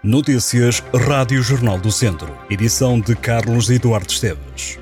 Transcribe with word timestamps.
Notícias 0.00 0.80
Rádio 0.94 1.42
Jornal 1.42 1.76
do 1.76 1.90
Centro. 1.90 2.32
Edição 2.48 3.00
de 3.00 3.16
Carlos 3.16 3.68
Eduardo 3.68 4.08
Esteves. 4.08 4.78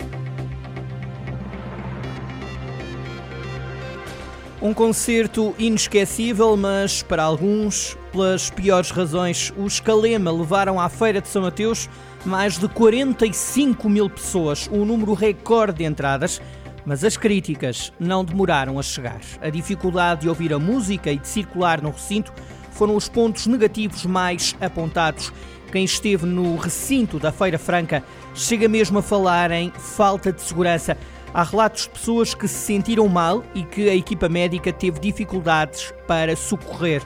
Um 4.60 4.74
concerto 4.74 5.54
inesquecível, 5.58 6.54
mas 6.54 7.02
para 7.02 7.22
alguns, 7.22 7.96
pelas 8.12 8.50
piores 8.50 8.90
razões, 8.90 9.54
os 9.56 9.74
Escalema 9.76 10.30
levaram 10.30 10.79
à 10.79 10.87
Feira 10.90 11.23
de 11.23 11.29
São 11.29 11.41
Mateus 11.41 11.89
mais 12.23 12.59
de 12.59 12.69
45 12.69 13.89
mil 13.89 14.11
pessoas, 14.11 14.69
um 14.71 14.85
número 14.85 15.14
recorde 15.14 15.79
de 15.79 15.85
entradas. 15.85 16.43
Mas 16.85 17.03
as 17.03 17.17
críticas 17.17 17.91
não 17.98 18.23
demoraram 18.23 18.79
a 18.79 18.83
chegar. 18.83 19.21
A 19.41 19.48
dificuldade 19.48 20.21
de 20.21 20.29
ouvir 20.29 20.53
a 20.53 20.59
música 20.59 21.11
e 21.11 21.17
de 21.17 21.27
circular 21.27 21.80
no 21.80 21.91
recinto 21.91 22.33
foram 22.77 22.95
os 22.95 23.08
pontos 23.08 23.46
negativos 23.46 24.04
mais 24.04 24.54
apontados. 24.61 25.32
Quem 25.72 25.84
esteve 25.84 26.27
no 26.27 26.56
recinto 26.56 27.18
da 27.18 27.32
Feira 27.32 27.59
Franca 27.59 28.05
chega 28.34 28.68
mesmo 28.68 28.98
a 28.98 29.02
falar 29.02 29.51
em 29.51 29.73
falta 29.73 30.32
de 30.32 30.41
segurança. 30.41 30.96
Há 31.34 31.42
relatos 31.42 31.82
de 31.82 31.91
pessoas 31.91 32.34
que 32.34 32.46
se 32.46 32.54
sentiram 32.54 33.09
mal 33.09 33.42
e 33.54 33.62
que 33.62 33.88
a 33.88 33.95
equipa 33.95 34.28
médica 34.28 34.73
teve 34.73 35.01
dificuldades 35.01 35.92
para 36.06 36.37
socorrer. 36.37 37.02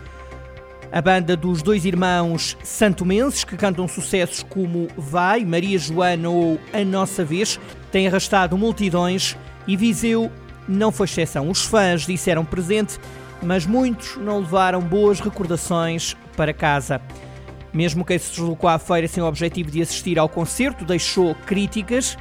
A 0.92 1.00
banda 1.00 1.36
dos 1.36 1.62
dois 1.62 1.84
irmãos 1.84 2.56
santomenses, 2.64 3.44
que 3.44 3.56
cantam 3.56 3.86
sucessos 3.86 4.42
como 4.42 4.88
Vai, 4.96 5.44
Maria 5.44 5.78
Joana 5.78 6.28
ou 6.28 6.60
A 6.72 6.84
Nossa 6.84 7.24
Vez, 7.24 7.60
tem 7.92 8.08
arrastado 8.08 8.58
multidões 8.58 9.36
e 9.66 9.76
Viseu 9.76 10.30
não 10.68 10.92
foi 10.92 11.06
exceção. 11.06 11.48
Os 11.48 11.64
fãs 11.64 12.06
disseram 12.06 12.44
presente 12.44 12.98
mas 13.42 13.66
muitos 13.66 14.16
não 14.16 14.40
levaram 14.40 14.80
boas 14.80 15.20
recordações 15.20 16.16
para 16.36 16.52
casa. 16.52 17.00
Mesmo 17.72 18.04
quem 18.04 18.18
se 18.18 18.30
deslocou 18.30 18.68
à 18.68 18.78
feira 18.78 19.06
sem 19.06 19.22
o 19.22 19.26
objetivo 19.26 19.70
de 19.70 19.80
assistir 19.80 20.18
ao 20.18 20.28
concerto 20.28 20.84
deixou 20.84 21.34
críticas. 21.46 22.18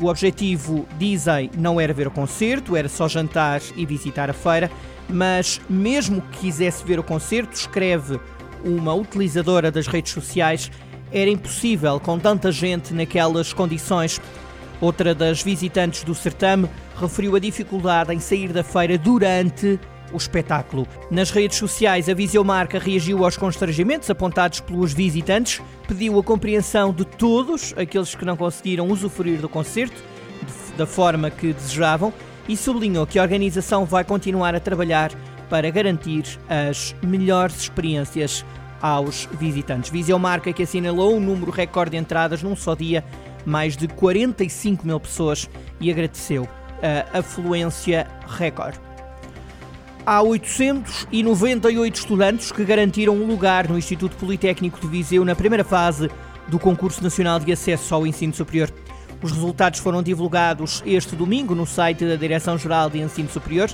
O 0.00 0.06
objetivo, 0.06 0.86
dizem, 0.98 1.50
não 1.56 1.80
era 1.80 1.94
ver 1.94 2.06
o 2.06 2.10
concerto, 2.10 2.76
era 2.76 2.88
só 2.88 3.08
jantar 3.08 3.62
e 3.74 3.86
visitar 3.86 4.28
a 4.28 4.34
feira, 4.34 4.70
mas 5.08 5.60
mesmo 5.70 6.20
que 6.20 6.40
quisesse 6.40 6.84
ver 6.84 6.98
o 6.98 7.02
concerto, 7.02 7.54
escreve 7.54 8.20
uma 8.62 8.92
utilizadora 8.92 9.70
das 9.70 9.86
redes 9.86 10.12
sociais, 10.12 10.70
era 11.10 11.30
impossível 11.30 11.98
com 11.98 12.18
tanta 12.18 12.52
gente 12.52 12.92
naquelas 12.92 13.52
condições. 13.52 14.20
Outra 14.80 15.14
das 15.14 15.42
visitantes 15.42 16.04
do 16.04 16.14
certame 16.14 16.68
referiu 17.00 17.34
a 17.34 17.38
dificuldade 17.38 18.12
em 18.12 18.20
sair 18.20 18.52
da 18.52 18.62
feira 18.62 18.98
durante 18.98 19.80
o 20.12 20.16
espetáculo. 20.16 20.86
Nas 21.10 21.30
redes 21.30 21.58
sociais, 21.58 22.08
a 22.08 22.14
Viseu 22.14 22.42
Marca 22.44 22.78
reagiu 22.78 23.24
aos 23.24 23.36
constrangimentos 23.36 24.08
apontados 24.10 24.60
pelos 24.60 24.92
visitantes, 24.92 25.60
pediu 25.86 26.18
a 26.18 26.22
compreensão 26.22 26.92
de 26.92 27.04
todos 27.04 27.74
aqueles 27.76 28.14
que 28.14 28.24
não 28.24 28.36
conseguiram 28.36 28.88
usufruir 28.88 29.40
do 29.40 29.48
concerto 29.48 30.02
da 30.76 30.86
forma 30.86 31.30
que 31.30 31.52
desejavam 31.52 32.12
e 32.48 32.56
sublinhou 32.56 33.06
que 33.06 33.18
a 33.18 33.22
organização 33.22 33.84
vai 33.84 34.04
continuar 34.04 34.54
a 34.54 34.60
trabalhar 34.60 35.10
para 35.48 35.70
garantir 35.70 36.38
as 36.48 36.94
melhores 37.02 37.62
experiências 37.62 38.44
aos 38.80 39.28
visitantes. 39.32 39.90
Viseu 39.90 40.18
Marca 40.18 40.52
que 40.52 40.62
assinalou 40.62 41.16
um 41.16 41.20
número 41.20 41.50
recorde 41.50 41.92
de 41.92 41.96
entradas 41.96 42.42
num 42.42 42.54
só 42.54 42.74
dia, 42.74 43.04
mais 43.44 43.76
de 43.76 43.88
45 43.88 44.86
mil 44.86 45.00
pessoas, 45.00 45.48
e 45.80 45.90
agradeceu 45.90 46.48
a 47.12 47.18
afluência 47.18 48.06
recorde. 48.26 48.78
Há 50.08 50.22
898 50.22 51.96
estudantes 51.96 52.52
que 52.52 52.64
garantiram 52.64 53.12
um 53.12 53.26
lugar 53.26 53.68
no 53.68 53.76
Instituto 53.76 54.14
Politécnico 54.14 54.78
de 54.80 54.86
Viseu 54.86 55.24
na 55.24 55.34
primeira 55.34 55.64
fase 55.64 56.08
do 56.46 56.60
Concurso 56.60 57.02
Nacional 57.02 57.40
de 57.40 57.50
Acesso 57.50 57.92
ao 57.92 58.06
Ensino 58.06 58.32
Superior. 58.32 58.70
Os 59.20 59.32
resultados 59.32 59.80
foram 59.80 60.04
divulgados 60.04 60.80
este 60.86 61.16
domingo 61.16 61.56
no 61.56 61.66
site 61.66 62.06
da 62.06 62.14
Direção-Geral 62.14 62.88
de 62.88 63.00
Ensino 63.00 63.28
Superior. 63.28 63.68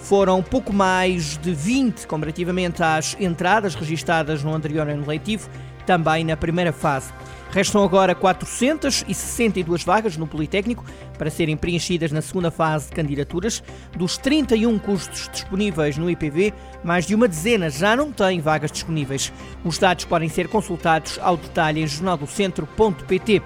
Foram 0.00 0.44
pouco 0.44 0.72
mais 0.72 1.36
de 1.36 1.52
20 1.52 2.06
comparativamente 2.06 2.80
às 2.80 3.16
entradas 3.18 3.74
registadas 3.74 4.44
no 4.44 4.54
anterior 4.54 4.88
ano 4.88 5.04
letivo, 5.04 5.50
também 5.84 6.22
na 6.22 6.36
primeira 6.36 6.72
fase. 6.72 7.12
Restam 7.50 7.82
agora 7.82 8.14
462 8.14 9.82
vagas 9.82 10.16
no 10.16 10.26
Politécnico 10.26 10.84
para 11.16 11.30
serem 11.30 11.56
preenchidas 11.56 12.12
na 12.12 12.20
segunda 12.20 12.50
fase 12.50 12.88
de 12.88 12.94
candidaturas. 12.94 13.62
Dos 13.96 14.18
31 14.18 14.78
custos 14.78 15.28
disponíveis 15.32 15.96
no 15.96 16.10
IPV, 16.10 16.52
mais 16.84 17.06
de 17.06 17.14
uma 17.14 17.26
dezena 17.26 17.70
já 17.70 17.96
não 17.96 18.12
têm 18.12 18.40
vagas 18.40 18.70
disponíveis. 18.70 19.32
Os 19.64 19.78
dados 19.78 20.04
podem 20.04 20.28
ser 20.28 20.48
consultados 20.48 21.18
ao 21.22 21.36
detalhe 21.36 21.82
em 21.82 21.86
jornaldocentro.pt. 21.86 23.42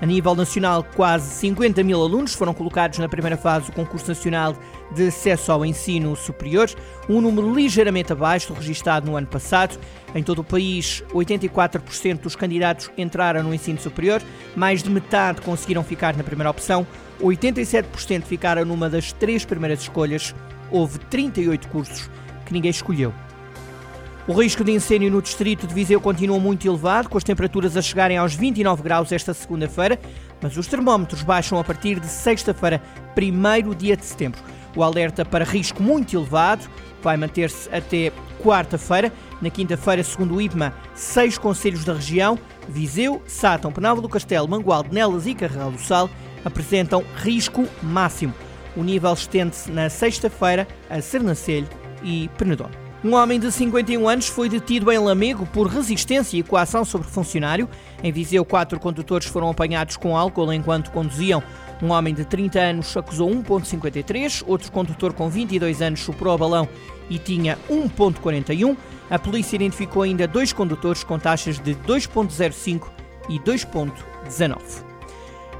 A 0.00 0.06
nível 0.06 0.34
nacional, 0.34 0.84
quase 0.94 1.30
50 1.30 1.82
mil 1.82 2.02
alunos 2.02 2.34
foram 2.34 2.52
colocados 2.52 2.98
na 2.98 3.08
primeira 3.08 3.36
fase 3.36 3.66
do 3.66 3.72
concurso 3.72 4.08
nacional 4.08 4.54
de 4.94 5.08
acesso 5.08 5.52
ao 5.52 5.64
ensino 5.64 6.14
superior, 6.16 6.68
um 7.08 7.20
número 7.20 7.54
ligeiramente 7.54 8.12
abaixo 8.12 8.52
do 8.52 8.58
registado 8.58 9.10
no 9.10 9.16
ano 9.16 9.26
passado. 9.26 9.78
Em 10.14 10.22
todo 10.22 10.40
o 10.40 10.44
país, 10.44 11.02
84% 11.12 12.20
dos 12.20 12.36
candidatos 12.36 12.90
entraram 12.98 13.42
no 13.42 13.54
ensino 13.54 13.78
superior, 13.78 14.20
mais 14.54 14.82
de 14.82 14.90
metade 14.90 15.40
conseguiram 15.40 15.82
ficar 15.82 16.16
na 16.16 16.24
primeira 16.24 16.50
opção, 16.50 16.86
87% 17.20 18.24
ficaram 18.24 18.64
numa 18.64 18.90
das 18.90 19.12
três 19.12 19.44
primeiras 19.44 19.80
escolhas, 19.80 20.34
houve 20.70 20.98
38 20.98 21.68
cursos 21.68 22.10
que 22.44 22.52
ninguém 22.52 22.70
escolheu. 22.70 23.12
O 24.26 24.32
risco 24.32 24.64
de 24.64 24.72
incêndio 24.72 25.10
no 25.10 25.20
distrito 25.20 25.66
de 25.66 25.74
Viseu 25.74 26.00
continua 26.00 26.40
muito 26.40 26.66
elevado, 26.66 27.10
com 27.10 27.18
as 27.18 27.24
temperaturas 27.24 27.76
a 27.76 27.82
chegarem 27.82 28.16
aos 28.16 28.34
29 28.34 28.82
graus 28.82 29.12
esta 29.12 29.34
segunda-feira, 29.34 30.00
mas 30.40 30.56
os 30.56 30.66
termómetros 30.66 31.22
baixam 31.22 31.58
a 31.58 31.64
partir 31.64 32.00
de 32.00 32.06
sexta-feira, 32.06 32.80
primeiro 33.14 33.74
dia 33.74 33.94
de 33.94 34.02
setembro. 34.02 34.40
O 34.74 34.82
alerta 34.82 35.26
para 35.26 35.44
risco 35.44 35.82
muito 35.82 36.16
elevado 36.16 36.66
vai 37.02 37.18
manter-se 37.18 37.68
até 37.68 38.10
quarta-feira. 38.42 39.12
Na 39.42 39.50
quinta-feira, 39.50 40.02
segundo 40.02 40.36
o 40.36 40.40
IPMA, 40.40 40.72
seis 40.94 41.36
conselhos 41.36 41.84
da 41.84 41.92
região, 41.92 42.38
Viseu, 42.66 43.20
Sátão, 43.26 43.70
Penalva 43.70 44.00
do 44.00 44.08
Castelo, 44.08 44.48
Mangualde, 44.48 44.88
Nelas 44.90 45.26
e 45.26 45.34
Carregal 45.34 45.70
do 45.70 45.78
Sal, 45.78 46.08
apresentam 46.42 47.04
risco 47.16 47.68
máximo. 47.82 48.32
O 48.74 48.82
nível 48.82 49.12
estende-se 49.12 49.70
na 49.70 49.90
sexta-feira 49.90 50.66
a 50.88 51.02
Sernancelho 51.02 51.68
e 52.02 52.30
Penedono. 52.38 52.83
Um 53.04 53.12
homem 53.12 53.38
de 53.38 53.52
51 53.52 54.08
anos 54.08 54.28
foi 54.28 54.48
detido 54.48 54.90
em 54.90 54.96
Lamego 54.96 55.44
por 55.44 55.66
resistência 55.66 56.38
e 56.38 56.42
coação 56.42 56.86
sobre 56.86 57.06
funcionário. 57.06 57.68
Em 58.02 58.10
Viseu, 58.10 58.46
quatro 58.46 58.80
condutores 58.80 59.26
foram 59.26 59.50
apanhados 59.50 59.98
com 59.98 60.16
álcool 60.16 60.50
enquanto 60.50 60.90
conduziam. 60.90 61.42
Um 61.82 61.90
homem 61.90 62.14
de 62.14 62.24
30 62.24 62.58
anos 62.58 62.96
acusou 62.96 63.28
1,53, 63.28 64.42
outro 64.46 64.72
condutor 64.72 65.12
com 65.12 65.28
22 65.28 65.82
anos 65.82 66.00
superou 66.00 66.32
a 66.32 66.38
balão 66.38 66.66
e 67.10 67.18
tinha 67.18 67.58
1,41. 67.70 68.74
A 69.10 69.18
polícia 69.18 69.56
identificou 69.56 70.00
ainda 70.02 70.26
dois 70.26 70.54
condutores 70.54 71.04
com 71.04 71.18
taxas 71.18 71.58
de 71.58 71.74
2,05 71.74 72.88
e 73.28 73.38
2,19. 73.38 74.56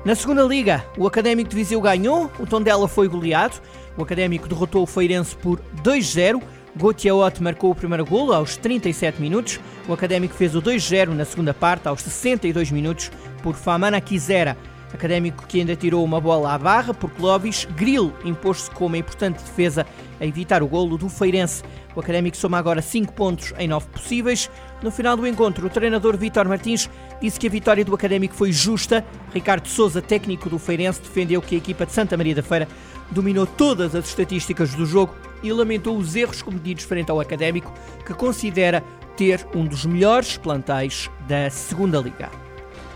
Na 0.03 0.15
segunda 0.15 0.45
liga, 0.45 0.83
o 0.97 1.07
Académico 1.07 1.51
de 1.51 1.57
Viseu 1.57 1.81
ganhou, 1.83 2.31
o 2.39 2.47
Tondela 2.47 2.89
foi 2.89 3.07
goleado. 3.07 3.57
O 3.99 4.03
Académico 4.03 4.49
derrotou 4.49 4.83
o 4.83 4.87
Feirense 4.87 5.37
por 5.37 5.61
2-0. 5.83 6.43
Gautier 6.77 7.15
marcou 7.41 7.71
o 7.71 7.75
primeiro 7.75 8.05
golo 8.05 8.33
aos 8.33 8.57
37 8.57 9.21
minutos. 9.21 9.61
O 9.89 9.93
Académico 9.93 10.35
fez 10.35 10.57
o 10.57 10.63
2-0 10.63 11.09
na 11.09 11.25
segunda 11.25 11.55
parte, 11.55 11.87
aos 11.87 12.03
62 12.03 12.73
minutos, 12.73 13.13
por 13.43 13.55
Famana 13.55 14.01
Quisera. 14.01 14.57
Académico 14.93 15.47
que 15.47 15.59
ainda 15.59 15.75
tirou 15.75 16.05
uma 16.05 16.21
bola 16.21 16.53
à 16.53 16.59
barra 16.59 16.95
por 16.95 17.11
Clovis. 17.11 17.67
Grill 17.77 18.13
impôs-se 18.25 18.71
com 18.71 18.87
uma 18.87 18.99
importante 18.99 19.43
defesa 19.43 19.85
a 20.21 20.27
evitar 20.27 20.63
o 20.63 20.69
golo 20.69 20.97
do 20.97 21.09
Feirense. 21.09 21.63
O 21.95 22.01
Académico 22.01 22.37
soma 22.37 22.59
agora 22.59 22.81
5 22.81 23.13
pontos 23.13 23.53
em 23.59 23.67
9 23.67 23.87
possíveis. 23.89 24.51
No 24.83 24.91
final 24.91 25.17
do 25.17 25.27
encontro, 25.27 25.67
o 25.67 25.71
treinador 25.71 26.17
Vítor 26.17 26.49
Martins 26.49 26.89
disse 27.21 27.39
que 27.39 27.47
a 27.49 27.51
vitória 27.51 27.85
do 27.85 27.95
Académico 27.95 28.35
foi 28.35 28.53
justa. 28.53 29.05
Ricardo 29.33 29.67
Souza, 29.67 30.01
técnico 30.01 30.49
do 30.49 30.59
Feirense, 30.59 31.01
defendeu 31.01 31.43
que 31.43 31.57
a 31.57 31.59
equipa 31.59 31.87
de 31.87 31.93
Santa 31.93 32.17
Maria 32.17 32.35
da 32.37 32.43
Feira 32.43 32.69
dominou 33.11 33.47
todas 33.47 33.95
as 33.95 34.07
estatísticas 34.07 34.75
do 34.75 34.87
jogo 34.87 35.15
e 35.45 35.53
lamentou 35.53 35.97
os 35.97 36.17
erros 36.17 36.43
cometidos 36.43 36.85
frente 36.85 37.11
ao 37.11 37.21
Académico, 37.21 37.73
que 38.05 38.15
considera 38.15 38.83
ter 39.17 39.47
um 39.55 39.65
dos 39.65 39.85
melhores 39.85 40.37
plantéis 40.37 41.09
da 41.29 41.49
Segunda 41.51 41.99
Liga. 41.99 42.31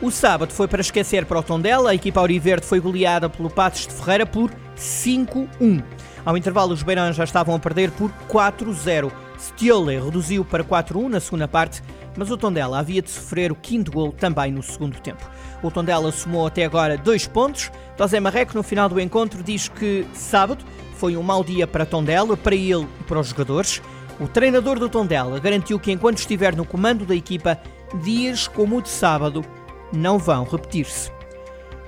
O 0.01 0.11
sábado 0.11 0.53
foi 0.53 0.67
para 0.67 0.81
esquecer 0.81 1.27
para 1.27 1.39
o 1.39 1.43
Tondela, 1.43 1.91
a 1.91 1.95
equipa 1.95 2.21
auriverde 2.21 2.67
foi 2.67 2.81
goleada 2.81 3.29
pelo 3.29 3.51
Passos 3.51 3.87
de 3.87 3.95
Ferreira 3.95 4.25
por 4.25 4.51
5-1. 4.77 5.83
Ao 6.25 6.37
intervalo, 6.37 6.73
os 6.73 6.83
beirãs 6.83 7.17
já 7.17 7.25
estavam 7.25 7.55
a 7.55 7.59
perder 7.59 7.91
por 7.93 8.11
4-0. 8.29 9.11
Stiole 9.39 9.99
reduziu 9.99 10.45
para 10.45 10.65
4-1 10.65 11.09
na 11.09 11.21
segunda 11.21 11.47
parte, 11.47 11.83
mas 12.19 12.33
o 12.33 12.37
Tondela 12.37 12.81
havia 12.81 13.01
de 13.01 13.09
sofrer 13.09 13.53
o 13.53 13.55
quinto 13.55 13.93
gol 13.93 14.11
também 14.11 14.51
no 14.51 14.61
segundo 14.61 14.99
tempo. 15.01 15.25
O 15.63 15.71
Tondela 15.71 16.11
somou 16.11 16.49
até 16.49 16.65
agora 16.65 16.99
dois 16.99 17.29
pontos. 17.29 17.71
José 17.97 18.19
Marreco, 18.19 18.57
no 18.57 18.63
final 18.65 18.89
do 18.89 19.01
encontro, 19.01 19.41
diz 19.41 19.69
que 19.69 20.05
sábado 20.13 20.65
foi 20.97 21.17
um 21.17 21.23
mau 21.23 21.45
dia 21.45 21.65
para 21.65 21.87
Tondela, 21.87 22.37
para 22.37 22.57
ele 22.57 22.89
e 23.01 23.05
para 23.05 23.21
os 23.21 23.29
jogadores. 23.29 23.81
O 24.19 24.27
treinador 24.27 24.81
do 24.81 24.89
Tondela 24.89 25.39
garantiu 25.39 25.79
que 25.79 25.93
enquanto 25.93 26.19
estiver 26.19 26.57
no 26.57 26.65
comando 26.65 27.07
da 27.07 27.15
equipa, 27.15 27.57
dias 28.03 28.49
como 28.49 28.79
o 28.79 28.83
de 28.83 28.89
sábado 28.89 29.45
não 29.93 30.19
vão 30.19 30.43
repetir-se. 30.43 31.13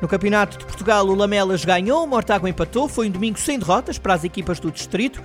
No 0.01 0.07
Campeonato 0.07 0.57
de 0.57 0.65
Portugal, 0.65 1.07
o 1.07 1.15
Lamelas 1.15 1.65
ganhou, 1.65 2.05
o 2.05 2.07
Mortágua 2.07 2.49
empatou, 2.49 2.89
foi 2.89 3.09
um 3.09 3.11
domingo 3.11 3.39
sem 3.39 3.59
derrotas 3.59 3.99
para 3.99 4.15
as 4.15 4.23
equipas 4.23 4.61
do 4.61 4.71
distrito. 4.71 5.21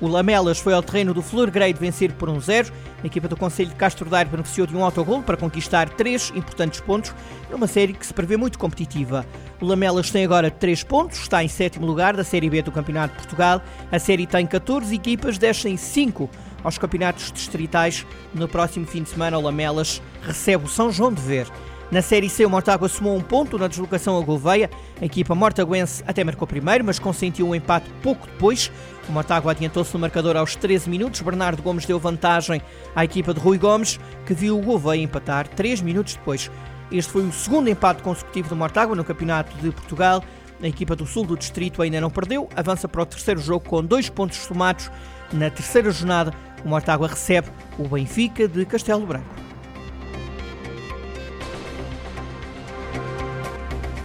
O 0.00 0.06
Lamelas 0.06 0.58
foi 0.58 0.74
ao 0.74 0.82
terreno 0.82 1.14
do 1.14 1.22
Flor 1.22 1.50
Grade 1.50 1.78
vencer 1.78 2.12
por 2.12 2.28
1-0. 2.28 2.70
a 3.02 3.06
equipa 3.06 3.28
do 3.28 3.36
Conselho 3.36 3.70
de 3.70 3.76
Castro 3.76 4.10
Daire 4.10 4.28
beneficiou 4.28 4.66
de 4.66 4.76
um 4.76 4.84
autogol 4.84 5.22
para 5.22 5.38
conquistar 5.38 5.88
três 5.88 6.30
importantes 6.34 6.80
pontos 6.80 7.14
numa 7.50 7.66
série 7.66 7.94
que 7.94 8.06
se 8.06 8.12
prevê 8.12 8.36
muito 8.36 8.58
competitiva. 8.58 9.24
O 9.58 9.64
Lamelas 9.64 10.10
tem 10.10 10.22
agora 10.22 10.50
3 10.50 10.84
pontos, 10.84 11.18
está 11.20 11.42
em 11.42 11.48
sétimo 11.48 11.86
lugar 11.86 12.14
da 12.14 12.24
Série 12.24 12.50
B 12.50 12.60
do 12.60 12.70
Campeonato 12.70 13.14
de 13.14 13.20
Portugal. 13.20 13.62
A 13.90 13.98
série 13.98 14.26
tem 14.26 14.46
14 14.46 14.94
equipas, 14.94 15.38
descem 15.38 15.78
5 15.78 16.28
aos 16.62 16.76
campeonatos 16.76 17.32
distritais. 17.32 18.06
No 18.34 18.46
próximo 18.46 18.86
fim 18.86 19.02
de 19.02 19.08
semana, 19.08 19.38
o 19.38 19.40
Lamelas 19.40 20.02
recebe 20.20 20.66
o 20.66 20.68
São 20.68 20.92
João 20.92 21.12
de 21.12 21.22
Ver. 21.22 21.46
Na 21.90 22.02
Série 22.02 22.28
C, 22.28 22.44
o 22.44 22.50
Mortágua 22.50 22.88
somou 22.88 23.16
um 23.16 23.20
ponto 23.20 23.56
na 23.56 23.68
deslocação 23.68 24.18
a 24.18 24.20
Gouveia. 24.20 24.68
A 25.00 25.04
equipa 25.04 25.36
mortaguense 25.36 26.02
até 26.04 26.24
marcou 26.24 26.46
primeiro, 26.46 26.84
mas 26.84 26.98
consentiu 26.98 27.48
um 27.48 27.54
empate 27.54 27.88
pouco 28.02 28.26
depois. 28.26 28.72
O 29.08 29.12
Mortágua 29.12 29.52
adiantou-se 29.52 29.94
no 29.94 30.00
marcador 30.00 30.36
aos 30.36 30.56
13 30.56 30.90
minutos. 30.90 31.20
Bernardo 31.20 31.62
Gomes 31.62 31.86
deu 31.86 32.00
vantagem 32.00 32.60
à 32.94 33.04
equipa 33.04 33.32
de 33.32 33.38
Rui 33.38 33.56
Gomes, 33.56 34.00
que 34.26 34.34
viu 34.34 34.58
o 34.58 34.62
Gouveia 34.62 35.00
empatar 35.00 35.46
3 35.46 35.80
minutos 35.80 36.16
depois. 36.16 36.50
Este 36.90 37.12
foi 37.12 37.22
o 37.22 37.32
segundo 37.32 37.68
empate 37.68 38.02
consecutivo 38.02 38.48
do 38.48 38.56
Mortágua 38.56 38.96
no 38.96 39.04
Campeonato 39.04 39.56
de 39.58 39.70
Portugal. 39.70 40.24
A 40.60 40.66
equipa 40.66 40.96
do 40.96 41.06
sul 41.06 41.24
do 41.24 41.36
distrito 41.36 41.82
ainda 41.82 42.00
não 42.00 42.10
perdeu, 42.10 42.48
avança 42.56 42.88
para 42.88 43.02
o 43.02 43.06
terceiro 43.06 43.40
jogo 43.40 43.68
com 43.68 43.84
dois 43.84 44.08
pontos 44.08 44.38
somados. 44.38 44.90
Na 45.32 45.50
terceira 45.50 45.90
jornada, 45.92 46.32
o 46.64 46.68
Mortágua 46.68 47.06
recebe 47.06 47.48
o 47.78 47.86
Benfica 47.86 48.48
de 48.48 48.64
Castelo 48.64 49.06
Branco. 49.06 49.45